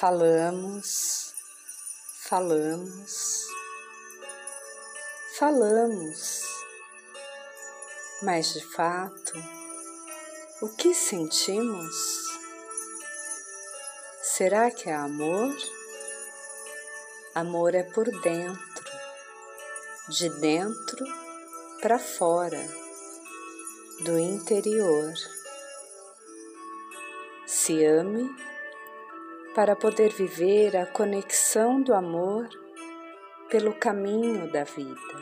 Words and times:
Falamos, 0.00 1.34
falamos, 2.20 3.48
falamos, 5.36 6.42
mas 8.22 8.54
de 8.54 8.64
fato, 8.64 9.32
o 10.62 10.68
que 10.68 10.94
sentimos? 10.94 11.96
Será 14.22 14.70
que 14.70 14.88
é 14.88 14.94
amor? 14.94 15.52
Amor 17.34 17.74
é 17.74 17.82
por 17.82 18.08
dentro, 18.20 18.92
de 20.10 20.28
dentro 20.38 21.04
para 21.82 21.98
fora, 21.98 22.64
do 24.04 24.16
interior. 24.16 25.12
Se 27.48 27.84
ame 27.84 28.30
para 29.58 29.74
poder 29.74 30.12
viver 30.12 30.76
a 30.76 30.86
conexão 30.86 31.82
do 31.82 31.92
amor 31.92 32.48
pelo 33.50 33.74
caminho 33.74 34.48
da 34.52 34.62
vida. 34.62 35.16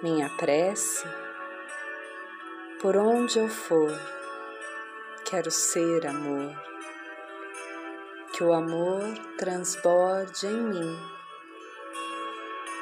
Minha 0.00 0.30
prece, 0.36 1.04
por 2.80 2.96
onde 2.96 3.36
eu 3.36 3.48
for, 3.48 3.90
quero 5.28 5.50
ser 5.50 6.06
amor, 6.06 6.54
que 8.32 8.44
o 8.44 8.52
amor 8.52 9.02
transborde 9.36 10.46
em 10.46 10.62
mim 10.62 10.98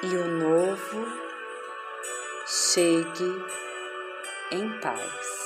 e 0.03 0.14
o 0.14 0.27
novo 0.27 1.07
chegue 2.45 3.33
em 4.53 4.79
paz. 4.81 5.45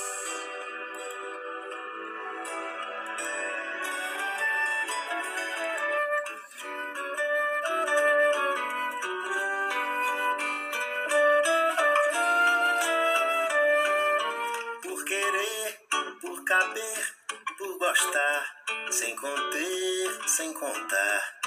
Sem 18.91 19.15
conter, 19.15 20.19
sem 20.27 20.53
contar, 20.53 21.39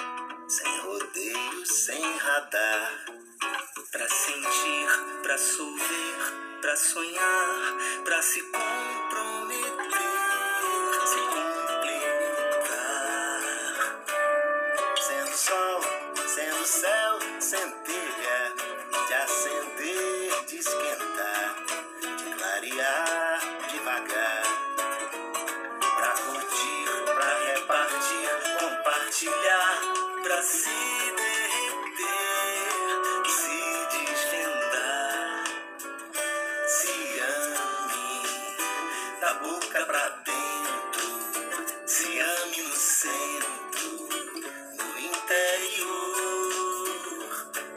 sem 0.48 0.78
rodeio, 0.80 1.66
sem 1.66 2.02
radar. 2.18 3.04
Pra 3.92 4.08
sentir, 4.08 4.88
pra 5.22 5.38
solver, 5.38 6.58
pra 6.60 6.76
sonhar, 6.76 7.76
pra 8.04 8.22
se 8.22 8.40
comprometer, 8.42 9.13
se 30.42 30.70
derreter, 31.20 32.08
se 33.26 33.58
desvendar. 33.92 35.44
Se 36.66 36.96
ame 37.20 38.18
da 39.20 39.32
boca 39.34 39.80
pra 39.86 40.08
dentro, 40.24 41.06
se 41.86 42.20
ame 42.20 42.62
no 42.62 42.74
centro, 42.74 43.90
no 44.78 44.88
interior, 44.98 46.14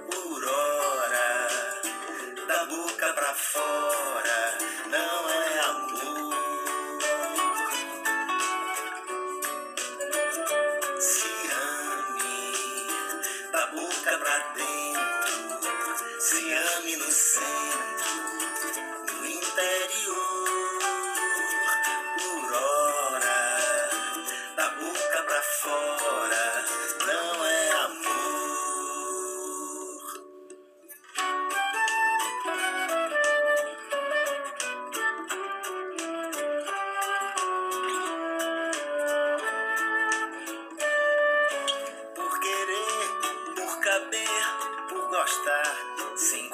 por 0.10 0.42
hora, 0.44 1.30
da 2.48 2.60
boca 2.66 3.14
pra 3.14 3.34
fora, 3.34 4.27
pra 14.16 14.38
dentro, 14.56 14.77
por 44.90 45.08
gostar, 45.10 45.78
sem 46.16 46.47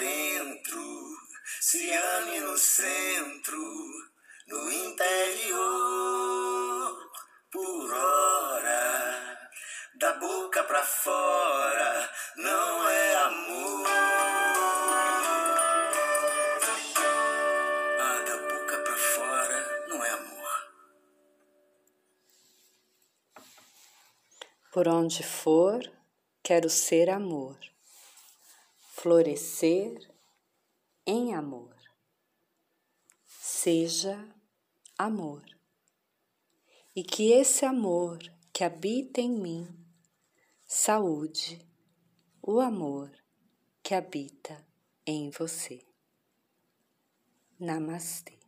dentro, 0.00 0.82
se 1.60 1.92
ame 1.92 2.40
no 2.40 2.56
centro, 2.56 3.58
no 4.48 4.72
interior, 4.72 5.60
por 7.52 7.92
hora, 7.92 9.38
da 9.96 10.14
boca 10.14 10.64
pra 10.64 10.82
fora, 10.82 12.10
não 12.36 12.88
é 12.88 13.14
amor. 13.16 13.86
Ah, 18.00 18.22
da 18.26 18.36
boca 18.38 18.78
pra 18.78 18.96
fora, 18.96 19.86
não 19.88 20.02
é 20.04 20.10
amor. 20.10 20.70
Por 24.72 24.88
onde 24.88 25.22
for, 25.22 25.82
quero 26.42 26.70
ser 26.70 27.10
amor, 27.10 27.58
florescer 29.02 29.98
em 31.06 31.34
amor. 31.34 31.74
Seja 33.24 34.28
amor. 34.98 35.42
E 36.94 37.02
que 37.02 37.32
esse 37.32 37.64
amor 37.64 38.18
que 38.52 38.62
habita 38.62 39.22
em 39.22 39.30
mim 39.30 39.66
saúde, 40.66 41.66
o 42.42 42.60
amor 42.60 43.10
que 43.82 43.94
habita 43.94 44.66
em 45.06 45.30
você. 45.30 45.82
Namastê. 47.58 48.39